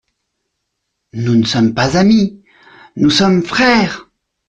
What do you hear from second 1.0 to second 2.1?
Nous ne sommes pas